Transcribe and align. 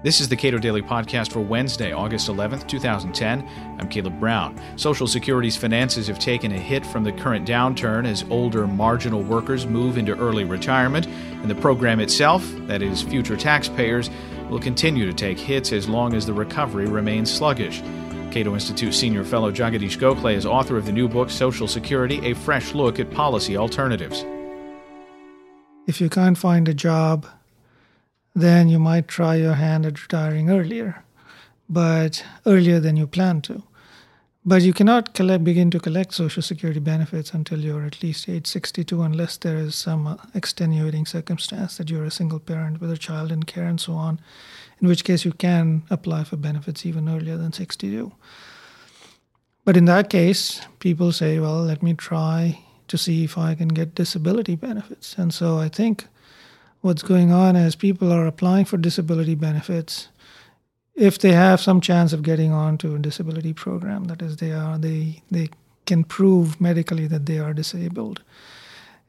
This 0.00 0.20
is 0.20 0.28
the 0.28 0.36
Cato 0.36 0.58
Daily 0.58 0.80
Podcast 0.80 1.32
for 1.32 1.40
Wednesday, 1.40 1.90
August 1.90 2.28
11th, 2.28 2.68
2010. 2.68 3.48
I'm 3.80 3.88
Caleb 3.88 4.20
Brown. 4.20 4.56
Social 4.76 5.08
Security's 5.08 5.56
finances 5.56 6.06
have 6.06 6.20
taken 6.20 6.52
a 6.52 6.56
hit 6.58 6.86
from 6.86 7.02
the 7.02 7.10
current 7.10 7.48
downturn 7.48 8.06
as 8.06 8.24
older 8.30 8.68
marginal 8.68 9.24
workers 9.24 9.66
move 9.66 9.98
into 9.98 10.16
early 10.16 10.44
retirement, 10.44 11.08
and 11.08 11.50
the 11.50 11.56
program 11.56 11.98
itself, 11.98 12.48
that 12.68 12.80
is, 12.80 13.02
future 13.02 13.36
taxpayers, 13.36 14.08
will 14.48 14.60
continue 14.60 15.04
to 15.04 15.12
take 15.12 15.36
hits 15.36 15.72
as 15.72 15.88
long 15.88 16.14
as 16.14 16.24
the 16.24 16.32
recovery 16.32 16.86
remains 16.86 17.28
sluggish. 17.28 17.82
Cato 18.30 18.54
Institute 18.54 18.94
senior 18.94 19.24
fellow 19.24 19.50
Jagadeesh 19.50 19.98
Gokhale 19.98 20.36
is 20.36 20.46
author 20.46 20.76
of 20.76 20.86
the 20.86 20.92
new 20.92 21.08
book, 21.08 21.28
Social 21.28 21.66
Security 21.66 22.24
A 22.24 22.36
Fresh 22.36 22.72
Look 22.72 23.00
at 23.00 23.10
Policy 23.10 23.56
Alternatives. 23.56 24.24
If 25.88 26.00
you 26.00 26.08
can't 26.08 26.38
find 26.38 26.68
a 26.68 26.74
job, 26.74 27.26
then 28.40 28.68
you 28.68 28.78
might 28.78 29.08
try 29.08 29.34
your 29.36 29.54
hand 29.54 29.84
at 29.86 30.00
retiring 30.00 30.50
earlier, 30.50 31.02
but 31.68 32.24
earlier 32.46 32.80
than 32.80 32.96
you 32.96 33.06
plan 33.06 33.40
to. 33.42 33.62
But 34.44 34.62
you 34.62 34.72
cannot 34.72 35.12
collect, 35.12 35.44
begin 35.44 35.70
to 35.72 35.80
collect 35.80 36.14
Social 36.14 36.42
Security 36.42 36.80
benefits 36.80 37.34
until 37.34 37.58
you're 37.58 37.84
at 37.84 38.02
least 38.02 38.28
age 38.28 38.46
62, 38.46 39.02
unless 39.02 39.36
there 39.36 39.58
is 39.58 39.74
some 39.74 40.06
uh, 40.06 40.16
extenuating 40.34 41.04
circumstance 41.04 41.76
that 41.76 41.90
you're 41.90 42.04
a 42.04 42.10
single 42.10 42.38
parent 42.38 42.80
with 42.80 42.90
a 42.90 42.96
child 42.96 43.30
in 43.30 43.42
care 43.42 43.66
and 43.66 43.80
so 43.80 43.92
on, 43.92 44.20
in 44.80 44.88
which 44.88 45.04
case 45.04 45.24
you 45.24 45.32
can 45.32 45.82
apply 45.90 46.24
for 46.24 46.36
benefits 46.36 46.86
even 46.86 47.08
earlier 47.08 47.36
than 47.36 47.52
62. 47.52 48.10
But 49.64 49.76
in 49.76 49.84
that 49.84 50.08
case, 50.08 50.62
people 50.78 51.12
say, 51.12 51.38
well, 51.40 51.60
let 51.60 51.82
me 51.82 51.92
try 51.92 52.60
to 52.86 52.96
see 52.96 53.24
if 53.24 53.36
I 53.36 53.54
can 53.54 53.68
get 53.68 53.94
disability 53.94 54.56
benefits. 54.56 55.18
And 55.18 55.34
so 55.34 55.58
I 55.58 55.68
think 55.68 56.06
what's 56.80 57.02
going 57.02 57.32
on 57.32 57.56
is 57.56 57.74
people 57.74 58.12
are 58.12 58.26
applying 58.26 58.64
for 58.64 58.76
disability 58.76 59.34
benefits 59.34 60.08
if 60.94 61.18
they 61.18 61.32
have 61.32 61.60
some 61.60 61.80
chance 61.80 62.12
of 62.12 62.22
getting 62.22 62.52
onto 62.52 62.94
a 62.94 62.98
disability 62.98 63.52
program. 63.52 64.04
That 64.04 64.22
is 64.22 64.36
they 64.36 64.52
are 64.52 64.78
they 64.78 65.22
they 65.30 65.50
can 65.86 66.04
prove 66.04 66.60
medically 66.60 67.06
that 67.06 67.26
they 67.26 67.38
are 67.38 67.54
disabled. 67.54 68.22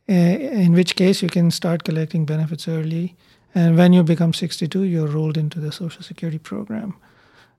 Eh, 0.07 0.63
in 0.65 0.73
which 0.73 0.95
case 0.95 1.21
you 1.21 1.29
can 1.29 1.51
start 1.51 1.83
collecting 1.83 2.25
benefits 2.25 2.67
early 2.67 3.15
and 3.53 3.77
when 3.77 3.93
you 3.93 4.01
become 4.01 4.33
62 4.33 4.83
you're 4.83 5.07
rolled 5.07 5.37
into 5.37 5.59
the 5.59 5.71
social 5.71 6.01
security 6.01 6.39
program. 6.39 6.95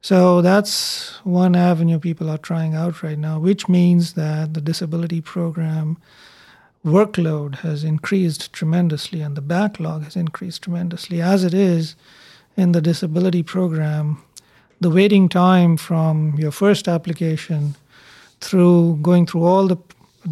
So 0.03 0.41
that's 0.41 1.21
one 1.25 1.55
avenue 1.55 1.99
people 1.99 2.31
are 2.31 2.39
trying 2.39 2.75
out 2.75 3.03
right 3.03 3.19
now 3.19 3.39
which 3.39 3.69
means 3.69 4.15
that 4.15 4.55
the 4.55 4.61
disability 4.61 5.21
program 5.21 5.99
workload 6.85 7.57
has 7.57 7.85
increased 7.85 8.53
tremendously 8.53 9.21
and 9.21 9.37
the 9.37 9.43
backlog 9.43 10.05
has 10.05 10.17
increased 10.17 10.63
tremendously. 10.63 11.21
As 11.21 11.45
it 11.45 11.55
is 11.55 11.95
in 12.57 12.73
the 12.73 12.81
disability 12.81 13.43
program, 13.43 14.23
the 14.81 14.91
waiting 14.91 15.29
time 15.29 15.77
from 15.77 16.35
your 16.39 16.51
first 16.51 16.89
application 16.89 17.77
through 18.41 18.99
going 19.03 19.27
through 19.27 19.45
all 19.45 19.67
the 19.67 19.77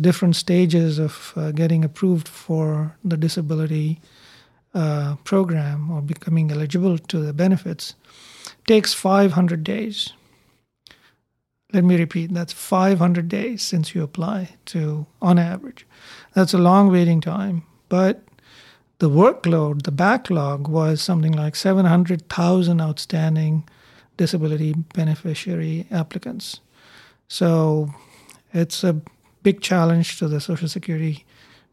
different 0.00 0.36
stages 0.36 0.98
of 0.98 1.32
uh, 1.36 1.50
getting 1.52 1.84
approved 1.84 2.28
for 2.28 2.96
the 3.04 3.16
disability 3.16 4.00
uh, 4.74 5.16
program 5.24 5.90
or 5.90 6.00
becoming 6.00 6.50
eligible 6.50 6.98
to 6.98 7.18
the 7.20 7.32
benefits 7.32 7.94
takes 8.66 8.92
500 8.94 9.64
days. 9.64 10.12
Let 11.72 11.84
me 11.84 11.96
repeat, 11.96 12.32
that's 12.32 12.52
500 12.54 13.28
days 13.28 13.62
since 13.62 13.94
you 13.94 14.02
apply 14.02 14.56
to, 14.66 15.06
on 15.20 15.38
average. 15.38 15.86
That's 16.32 16.54
a 16.54 16.58
long 16.58 16.90
waiting 16.90 17.20
time, 17.20 17.62
but 17.90 18.22
the 19.00 19.10
workload, 19.10 19.82
the 19.82 19.92
backlog 19.92 20.66
was 20.66 21.02
something 21.02 21.32
like 21.32 21.54
700,000 21.54 22.80
outstanding 22.80 23.68
disability 24.16 24.74
beneficiary 24.94 25.86
applicants. 25.90 26.60
So 27.28 27.90
it's 28.52 28.82
a 28.82 29.00
big 29.42 29.60
challenge 29.60 30.18
to 30.18 30.26
the 30.26 30.40
Social 30.40 30.68
Security 30.68 31.26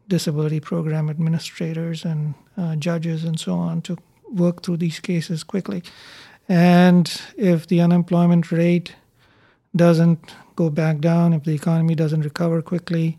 disability 0.08 0.60
program 0.60 1.10
administrators 1.10 2.04
and 2.04 2.34
uh, 2.56 2.76
judges 2.76 3.24
and 3.24 3.40
so 3.40 3.54
on 3.54 3.82
to 3.82 3.96
work 4.30 4.62
through 4.62 4.76
these 4.76 5.00
cases 5.00 5.42
quickly. 5.42 5.82
And 6.48 7.20
if 7.36 7.66
the 7.66 7.80
unemployment 7.80 8.52
rate 8.52 8.94
doesn't 9.76 10.34
go 10.56 10.70
back 10.70 11.00
down, 11.00 11.32
if 11.32 11.44
the 11.44 11.54
economy 11.54 11.94
doesn't 11.94 12.22
recover 12.22 12.62
quickly, 12.62 13.18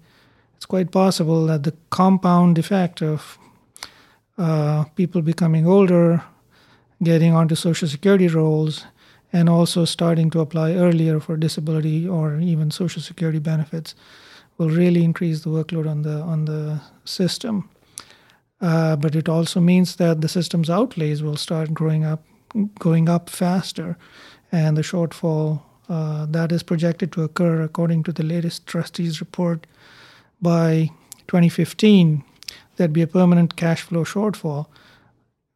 it's 0.56 0.66
quite 0.66 0.92
possible 0.92 1.46
that 1.46 1.64
the 1.64 1.74
compound 1.90 2.58
effect 2.58 3.02
of 3.02 3.38
uh, 4.38 4.84
people 4.96 5.22
becoming 5.22 5.68
older, 5.68 6.24
getting 7.04 7.34
onto 7.34 7.56
Social 7.56 7.88
Security 7.88 8.28
rolls, 8.28 8.86
and 9.32 9.50
also 9.50 9.86
starting 9.86 10.30
to 10.32 10.40
apply 10.40 10.74
earlier 10.74 11.20
for 11.20 11.38
disability 11.38 12.08
or 12.08 12.40
even 12.40 12.72
Social 12.72 13.02
Security 13.02 13.40
benefits 13.40 13.94
will 14.58 14.70
really 14.70 15.04
increase 15.04 15.42
the 15.42 15.50
workload 15.50 15.88
on 15.90 16.02
the 16.02 16.22
on 16.22 16.46
the 16.46 16.82
system. 17.06 17.70
Uh, 18.60 18.96
but 18.96 19.16
it 19.16 19.30
also 19.30 19.60
means 19.60 19.98
that 19.98 20.22
the 20.22 20.28
system's 20.28 20.70
outlays 20.70 21.22
will 21.22 21.38
start 21.38 21.74
growing 21.74 22.04
up, 22.04 22.24
going 22.80 23.08
up 23.08 23.30
faster, 23.30 23.98
and 24.52 24.76
the 24.76 24.82
shortfall 24.82 25.62
uh, 25.90 26.26
that 26.28 26.52
is 26.52 26.64
projected 26.64 27.12
to 27.14 27.24
occur, 27.24 27.62
according 27.62 28.04
to 28.04 28.12
the 28.12 28.24
latest 28.24 28.66
trustees 28.68 29.20
report, 29.20 29.68
by 30.42 30.90
2015, 31.28 32.24
there'd 32.76 32.94
be 32.94 33.02
a 33.02 33.08
permanent 33.08 33.56
cash 33.56 33.82
flow 33.82 34.04
shortfall. 34.04 34.68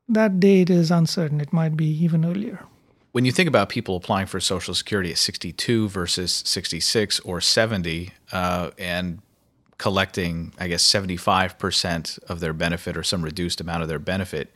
That 0.07 0.39
date 0.39 0.69
is 0.69 0.91
uncertain. 0.91 1.39
It 1.39 1.53
might 1.53 1.77
be 1.77 1.85
even 1.85 2.25
earlier. 2.25 2.65
When 3.11 3.25
you 3.25 3.31
think 3.31 3.49
about 3.49 3.69
people 3.69 3.97
applying 3.97 4.27
for 4.27 4.39
Social 4.39 4.73
Security 4.73 5.11
at 5.11 5.17
62 5.17 5.89
versus 5.89 6.43
66 6.45 7.19
or 7.21 7.41
70, 7.41 8.11
uh, 8.31 8.71
and 8.77 9.19
collecting, 9.81 10.53
I 10.59 10.67
guess, 10.67 10.83
75% 10.83 12.19
of 12.29 12.39
their 12.39 12.53
benefit 12.53 12.95
or 12.95 13.01
some 13.01 13.23
reduced 13.23 13.59
amount 13.59 13.81
of 13.81 13.89
their 13.89 13.97
benefit, 13.97 14.53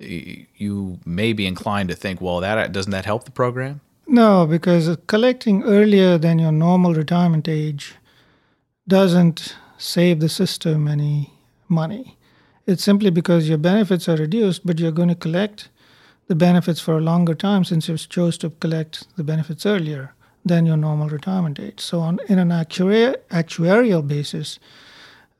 you 0.00 0.98
may 1.06 1.32
be 1.32 1.46
inclined 1.46 1.88
to 1.88 1.94
think, 1.94 2.20
well, 2.20 2.40
that 2.40 2.72
doesn't 2.72 2.90
that 2.90 3.04
help 3.04 3.24
the 3.24 3.30
program? 3.30 3.80
No, 4.12 4.44
because 4.44 4.96
collecting 5.06 5.62
earlier 5.62 6.18
than 6.18 6.40
your 6.40 6.50
normal 6.50 6.94
retirement 6.94 7.48
age 7.48 7.94
doesn't 8.88 9.54
save 9.78 10.18
the 10.18 10.28
system 10.28 10.88
any 10.88 11.32
money. 11.68 12.18
It's 12.66 12.82
simply 12.82 13.10
because 13.10 13.48
your 13.48 13.58
benefits 13.58 14.08
are 14.08 14.16
reduced, 14.16 14.66
but 14.66 14.80
you're 14.80 14.90
going 14.90 15.10
to 15.10 15.14
collect 15.14 15.68
the 16.26 16.34
benefits 16.34 16.80
for 16.80 16.98
a 16.98 17.00
longer 17.00 17.36
time 17.36 17.62
since 17.62 17.88
you 17.88 17.96
chose 17.96 18.36
to 18.38 18.50
collect 18.50 19.06
the 19.16 19.22
benefits 19.22 19.64
earlier 19.64 20.12
than 20.44 20.66
your 20.66 20.76
normal 20.76 21.08
retirement 21.08 21.60
age. 21.60 21.78
So, 21.78 22.00
on, 22.00 22.18
in 22.28 22.40
an 22.40 22.48
actuari- 22.48 23.16
actuarial 23.30 24.08
basis, 24.08 24.58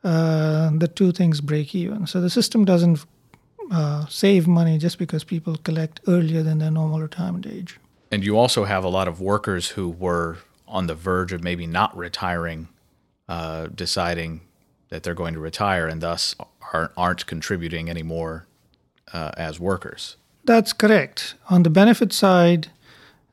uh, 0.05 0.71
the 0.79 0.87
two 0.87 1.11
things 1.11 1.41
break 1.41 1.75
even. 1.75 2.07
So, 2.07 2.21
the 2.21 2.31
system 2.31 2.65
doesn't 2.65 3.05
uh, 3.73 4.07
save 4.07 4.47
money 4.47 4.79
just 4.79 4.97
because 4.97 5.25
people 5.25 5.57
collect 5.57 5.99
earlier 6.07 6.45
than 6.45 6.59
their 6.59 6.71
normal 6.71 7.01
retirement 7.01 7.49
age. 7.49 7.81
And 8.11 8.25
you 8.25 8.37
also 8.37 8.65
have 8.65 8.85
a 8.85 8.89
lot 8.89 9.09
of 9.09 9.21
workers 9.21 9.69
who 9.69 9.89
were 9.89 10.39
on 10.67 10.87
the 10.87 10.95
verge 10.95 11.33
of 11.33 11.43
maybe 11.43 11.67
not 11.67 11.97
retiring, 11.97 12.69
uh, 13.29 13.69
deciding 13.75 14.41
that 14.89 15.03
they're 15.03 15.15
going 15.15 15.35
to 15.35 15.41
retire 15.41 15.87
and 15.87 16.01
thus 16.01 16.35
aren't, 16.73 16.93
aren't 16.97 17.27
contributing 17.27 17.89
anymore 17.89 18.47
uh, 19.13 19.31
as 19.37 19.61
workers. 19.61 20.17
That's 20.45 20.73
correct. 20.73 21.35
On 21.49 21.63
the 21.63 21.71
benefit 21.71 22.13
side, 22.13 22.69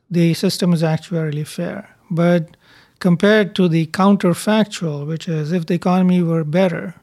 the 0.10 0.34
system 0.34 0.74
is 0.74 0.84
actuarially 0.84 1.48
fair. 1.48 1.96
But 2.10 2.56
compared 3.00 3.56
to 3.56 3.68
the 3.68 3.88
counterfactual, 3.88 5.08
which 5.08 5.28
is 5.28 5.52
if 5.52 5.66
the 5.66 5.74
economy 5.74 6.22
were 6.22 6.44
better, 6.44 6.96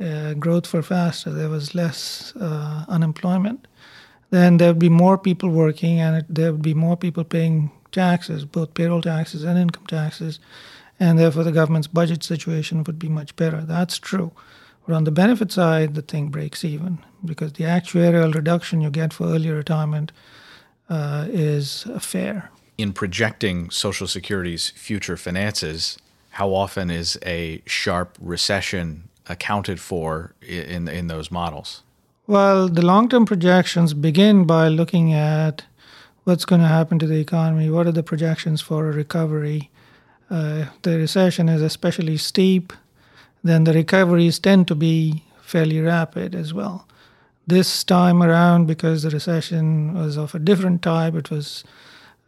uh, 0.00 0.34
growth 0.34 0.72
were 0.72 0.82
faster, 0.82 1.30
there 1.30 1.48
was 1.48 1.74
less 1.74 2.34
uh, 2.36 2.84
unemployment, 2.88 3.66
then 4.30 4.56
there 4.56 4.70
would 4.70 4.78
be 4.78 4.88
more 4.88 5.18
people 5.18 5.50
working 5.50 6.00
and 6.00 6.16
it, 6.16 6.26
there 6.28 6.52
would 6.52 6.62
be 6.62 6.74
more 6.74 6.96
people 6.96 7.24
paying 7.24 7.70
taxes, 7.92 8.44
both 8.44 8.74
payroll 8.74 9.02
taxes 9.02 9.44
and 9.44 9.58
income 9.58 9.86
taxes, 9.86 10.38
and 10.98 11.18
therefore 11.18 11.44
the 11.44 11.52
government's 11.52 11.86
budget 11.86 12.22
situation 12.24 12.84
would 12.84 12.98
be 12.98 13.08
much 13.08 13.34
better. 13.36 13.62
That's 13.62 13.98
true. 13.98 14.32
But 14.86 14.94
on 14.94 15.04
the 15.04 15.10
benefit 15.10 15.50
side, 15.50 15.94
the 15.94 16.02
thing 16.02 16.28
breaks 16.28 16.64
even 16.64 16.98
because 17.24 17.54
the 17.54 17.64
actuarial 17.64 18.34
reduction 18.34 18.80
you 18.80 18.90
get 18.90 19.12
for 19.12 19.26
early 19.26 19.50
retirement 19.50 20.12
uh, 20.88 21.26
is 21.28 21.86
fair. 21.98 22.50
In 22.78 22.92
projecting 22.92 23.70
Social 23.70 24.06
Security's 24.06 24.70
future 24.70 25.16
finances, 25.16 25.98
how 26.30 26.52
often 26.54 26.90
is 26.90 27.18
a 27.24 27.62
sharp 27.66 28.16
recession 28.20 29.08
accounted 29.28 29.80
for 29.80 30.34
in 30.40 30.86
in 30.86 31.08
those 31.08 31.30
models? 31.30 31.82
Well, 32.28 32.68
the 32.68 32.84
long 32.84 33.08
term 33.08 33.24
projections 33.24 33.94
begin 33.94 34.46
by 34.46 34.66
looking 34.66 35.14
at 35.14 35.64
what's 36.24 36.44
going 36.44 36.60
to 36.60 36.66
happen 36.66 36.98
to 36.98 37.06
the 37.06 37.20
economy, 37.20 37.70
what 37.70 37.86
are 37.86 37.92
the 37.92 38.02
projections 38.02 38.60
for 38.60 38.88
a 38.88 38.92
recovery. 38.92 39.70
Uh, 40.28 40.66
the 40.82 40.96
recession 40.96 41.48
is 41.48 41.62
especially 41.62 42.16
steep, 42.16 42.72
then 43.44 43.62
the 43.62 43.72
recoveries 43.72 44.40
tend 44.40 44.66
to 44.66 44.74
be 44.74 45.22
fairly 45.40 45.80
rapid 45.80 46.34
as 46.34 46.52
well. 46.52 46.88
This 47.46 47.84
time 47.84 48.20
around, 48.20 48.66
because 48.66 49.04
the 49.04 49.10
recession 49.10 49.94
was 49.94 50.16
of 50.16 50.34
a 50.34 50.40
different 50.40 50.82
type, 50.82 51.14
it 51.14 51.30
was 51.30 51.62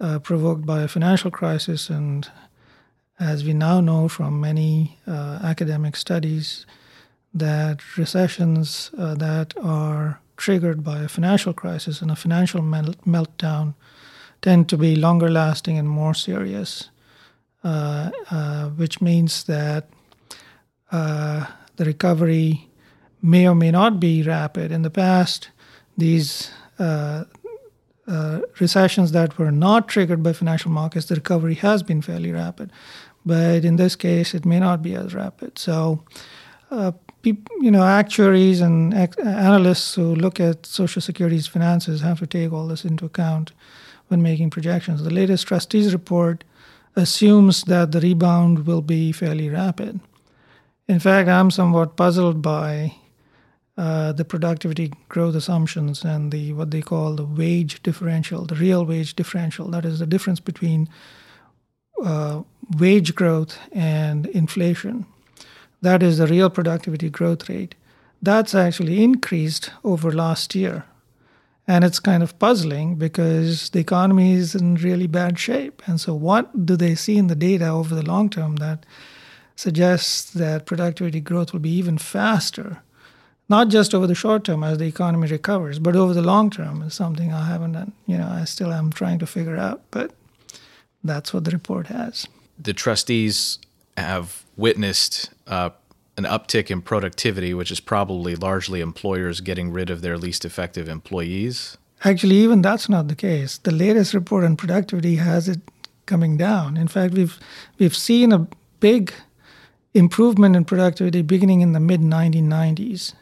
uh, 0.01 0.21
provoked 0.21 0.65
by 0.65 0.83
a 0.83 0.89
financial 0.89 1.33
crisis. 1.33 1.91
And 1.91 2.31
as 3.19 3.43
we 3.43 3.53
now 3.53 3.81
know 3.81 4.07
from 4.07 4.41
many 4.41 4.97
uh, 5.09 5.41
academic 5.43 5.97
studies, 5.97 6.67
that 7.35 7.97
recessions 7.97 8.91
uh, 8.99 9.15
that 9.15 9.55
are 9.63 10.21
triggered 10.37 10.83
by 10.83 11.01
a 11.01 11.09
financial 11.09 11.53
crisis 11.53 12.01
and 12.01 12.11
a 12.11 12.17
financial 12.17 12.63
melt- 12.63 13.05
meltdown 13.05 13.75
tend 14.41 14.69
to 14.69 14.77
be 14.77 14.97
longer 14.97 15.31
lasting 15.31 15.77
and 15.79 15.89
more 15.89 16.15
serious, 16.15 16.91
uh, 17.65 18.11
uh, 18.31 18.69
which 18.71 19.01
means 19.01 19.45
that 19.45 19.89
uh, 20.93 21.47
the 21.77 21.85
recovery 21.85 22.69
may 23.21 23.49
or 23.49 23.55
may 23.55 23.71
not 23.71 23.99
be 23.99 24.23
rapid. 24.23 24.71
In 24.71 24.83
the 24.83 24.91
past, 24.91 25.51
these 25.97 26.51
uh, 26.79 27.25
uh, 28.07 28.41
recessions 28.61 29.13
that 29.13 29.39
were 29.39 29.51
not 29.51 29.89
triggered 29.89 30.23
by 30.23 30.33
financial 30.33 30.71
markets, 30.71 31.07
the 31.07 31.17
recovery 31.17 31.55
has 31.55 31.83
been 31.83 32.01
fairly 32.01 32.33
rapid. 32.33 32.71
But 33.27 33.65
in 33.65 33.77
this 33.77 33.97
case, 33.97 34.35
it 34.35 34.47
may 34.47 34.61
not 34.61 34.83
be 34.83 34.95
as 34.95 35.15
rapid. 35.15 35.59
So, 35.59 36.05
uh, 36.71 36.93
you 37.23 37.71
know, 37.71 37.83
actuaries 37.85 38.61
and 38.61 38.95
analysts 38.95 39.95
who 39.95 40.15
look 40.15 40.41
at 40.41 40.67
Social 40.67 41.03
Security's 41.03 41.47
finances 41.47 42.01
have 42.01 42.21
to 42.21 42.27
take 42.27 42.53
all 42.53 42.69
this 42.69 42.85
into 42.85 43.05
account 43.05 43.53
when 44.09 44.23
making 44.23 44.51
projections. 44.51 45.03
The 45.03 45.11
latest 45.11 45.47
trustees 45.47 45.93
report 45.93 46.45
assumes 46.97 47.63
that 47.65 47.93
the 47.93 48.01
rebound 48.01 48.67
will 48.67 48.83
be 48.83 49.13
fairly 49.13 49.49
rapid. 49.49 50.01
In 50.89 50.99
fact, 50.99 51.29
I'm 51.29 51.51
somewhat 51.51 51.97
puzzled 51.97 52.41
by 52.41 52.95
uh, 53.77 54.13
the 54.13 54.25
productivity 54.25 54.93
growth 55.09 55.35
assumptions 55.35 56.05
and 56.05 56.33
the 56.33 56.53
what 56.55 56.71
they 56.71 56.83
call 56.83 57.15
the 57.15 57.25
wage 57.25 57.83
differential, 57.83 58.45
the 58.45 58.57
real 58.57 58.85
wage 58.85 59.15
differential. 59.15 59.69
That 59.69 59.85
is 59.85 59.99
the 59.99 60.07
difference 60.07 60.41
between 60.41 60.89
uh, 62.03 62.43
wage 62.79 63.15
growth 63.15 63.59
and 63.73 64.27
inflation. 64.27 65.07
That 65.81 66.03
is 66.03 66.19
the 66.19 66.27
real 66.27 66.51
productivity 66.51 67.11
growth 67.11 67.49
rate. 67.49 67.75
That's 68.21 68.55
actually 68.55 69.03
increased 69.03 69.71
over 69.85 70.11
last 70.11 70.55
year. 70.55 70.85
And 71.67 71.85
it's 71.85 72.01
kind 72.01 72.23
of 72.23 72.39
puzzling 72.39 72.97
because 72.97 73.71
the 73.71 73.79
economy 73.79 74.33
is 74.33 74.55
in 74.55 74.77
really 74.77 75.07
bad 75.07 75.39
shape. 75.39 75.83
And 75.87 76.01
so, 76.01 76.15
what 76.15 76.67
do 76.67 76.77
they 76.77 76.95
see 76.95 77.19
in 77.19 77.27
the 77.27 77.37
data 77.37 77.69
over 77.69 77.95
the 77.95 78.03
long 78.03 78.31
term 78.31 78.57
that 78.57 78.87
suggests 79.55 80.31
that 80.33 80.67
productivity 80.67 81.21
growth 81.21 81.53
will 81.53 81.61
be 81.61 81.71
even 81.71 81.99
faster? 81.99 82.79
Not 83.51 83.69
just 83.69 83.95
over 83.95 84.07
the 84.07 84.15
short 84.15 84.45
term 84.45 84.65
as 84.65 84.79
the 84.79 84.87
economy 84.87 85.29
recovers, 85.29 85.79
but 85.79 85.95
over 85.95 86.15
the 86.15 86.23
long 86.23 86.51
term 86.51 86.83
is 86.83 86.95
something 86.95 87.33
I 87.33 87.47
haven't 87.47 87.73
done. 87.73 87.93
You 88.07 88.19
know, 88.19 88.29
I 88.29 88.45
still 88.45 88.73
am 88.73 88.91
trying 88.91 89.19
to 89.21 89.27
figure 89.27 89.57
out, 89.57 89.83
but 89.91 90.13
that's 91.05 91.33
what 91.33 91.45
the 91.45 91.51
report 91.51 91.87
has. 91.89 92.27
The 92.59 92.73
trustees 92.73 93.59
have 93.99 94.45
witnessed 94.57 95.31
uh, 95.47 95.71
an 96.17 96.25
uptick 96.25 96.71
in 96.71 96.83
productivity, 96.83 97.55
which 97.55 97.71
is 97.71 97.81
probably 97.81 98.35
largely 98.35 98.81
employers 98.81 99.41
getting 99.41 99.71
rid 99.71 99.91
of 99.91 100.03
their 100.03 100.19
least 100.19 100.45
effective 100.45 100.89
employees? 100.89 101.77
Actually, 102.05 102.37
even 102.37 102.63
that's 102.63 102.89
not 102.89 103.09
the 103.09 103.15
case. 103.15 103.59
The 103.59 103.73
latest 103.73 104.15
report 104.15 104.45
on 104.45 104.57
productivity 104.57 105.17
has 105.17 105.49
it 105.49 105.61
coming 106.07 106.37
down. 106.37 106.77
In 106.77 106.89
fact, 106.89 107.15
we've 107.15 107.39
we've 107.79 107.97
seen 107.97 108.33
a 108.33 108.47
big 108.81 109.13
improvement 109.95 110.57
in 110.57 110.65
productivity 110.65 111.23
beginning 111.23 111.61
in 111.61 111.73
the 111.73 111.81
mid 111.81 112.01
1990s. 112.01 113.15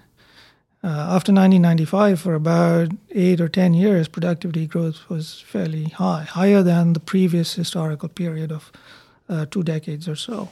Uh, 0.85 0.89
after 0.89 1.33
1995, 1.33 2.21
for 2.21 2.35
about 2.35 2.91
eight 3.11 3.41
or 3.41 3.49
10 3.49 3.75
years, 3.75 4.07
productivity 4.07 4.67
growth 4.67 5.09
was 5.09 5.41
fairly 5.41 5.85
high, 5.85 6.23
higher 6.23 6.63
than 6.63 6.93
the 6.93 7.01
previous 7.01 7.55
historical 7.55 8.09
period 8.09 8.53
of 8.53 8.71
uh, 9.29 9.47
two 9.51 9.65
decades 9.65 10.07
or 10.07 10.15
so. 10.15 10.49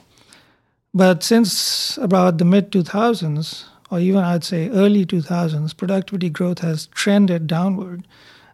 But 0.94 1.24
since 1.24 1.98
about 1.98 2.38
the 2.38 2.44
mid 2.44 2.70
2000s, 2.70 3.64
or 3.90 3.98
even 3.98 4.22
I'd 4.22 4.44
say 4.44 4.70
early 4.70 5.04
2000s, 5.04 5.76
productivity 5.76 6.30
growth 6.30 6.60
has 6.60 6.86
trended 6.86 7.46
downward. 7.48 8.06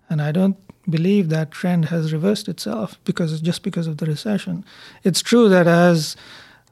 And 0.09 0.23
I 0.23 0.33
don't 0.33 0.57
believe 0.89 1.29
that 1.29 1.51
trend 1.51 1.87
has 1.87 2.13
reversed 2.13 2.49
itself 2.49 2.99
because 3.05 3.39
just 3.43 3.63
because 3.63 3.87
of 3.87 3.99
the 3.99 4.07
recession. 4.07 4.65
It's 5.05 5.21
true 5.21 5.49
that 5.51 5.67
as 5.67 6.17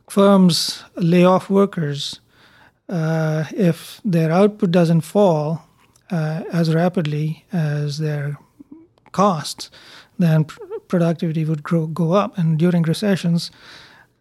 firms 0.08 0.82
lay 0.96 1.24
off 1.24 1.50
workers, 1.50 2.20
uh, 2.88 3.44
if 3.54 4.00
their 4.04 4.32
output 4.32 4.70
doesn't 4.70 5.02
fall 5.02 5.66
uh, 6.10 6.44
as 6.50 6.74
rapidly 6.74 7.44
as 7.52 7.98
their 7.98 8.38
costs, 9.12 9.70
then 10.18 10.44
pr- 10.44 10.60
productivity 10.88 11.44
would 11.44 11.62
grow, 11.62 11.86
go 11.86 12.12
up. 12.12 12.36
And 12.38 12.58
during 12.58 12.82
recessions, 12.82 13.50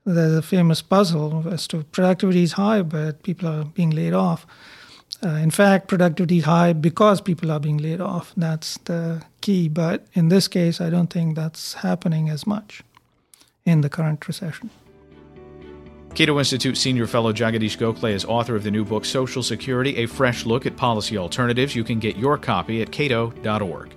there's 0.08 0.36
a 0.36 0.42
famous 0.42 0.82
puzzle 0.82 1.44
as 1.52 1.68
to 1.68 1.84
productivity 1.84 2.44
is 2.44 2.54
high, 2.54 2.82
but 2.82 3.24
people 3.24 3.48
are 3.48 3.66
being 3.66 3.90
laid 3.90 4.14
off. 4.14 4.48
Uh, 5.24 5.30
in 5.30 5.52
fact, 5.52 5.88
productivity 5.88 6.38
is 6.38 6.46
high 6.46 6.74
because 6.74 7.20
people 7.20 7.52
are 7.52 7.60
being 7.60 7.78
laid 7.78 8.00
off. 8.00 8.34
That's 8.38 8.78
the 8.86 9.24
key. 9.42 9.68
But 9.68 10.06
in 10.14 10.30
this 10.30 10.48
case, 10.48 10.80
I 10.80 10.90
don't 10.90 11.12
think 11.12 11.36
that's 11.36 11.74
happening 11.74 12.30
as 12.30 12.48
much 12.48 12.84
in 13.66 13.82
the 13.82 13.90
current 13.90 14.26
recession. 14.28 14.70
Cato 16.14 16.40
Institute 16.40 16.78
Senior 16.78 17.06
Fellow 17.06 17.34
Jagadeesh 17.34 17.78
Gokhale 17.78 18.12
is 18.12 18.26
author 18.26 18.56
of 18.56 18.64
the 18.64 18.72
new 18.72 18.86
book 18.86 19.06
Social 19.06 19.44
Security 19.44 19.98
A 19.98 20.06
Fresh 20.08 20.46
Look 20.46 20.66
at 20.66 20.78
Policy 20.78 21.18
Alternatives. 21.18 21.76
You 21.76 21.84
can 21.84 22.00
get 22.00 22.16
your 22.16 22.38
copy 22.38 22.82
at 22.82 22.92
cato.org. 22.92 23.94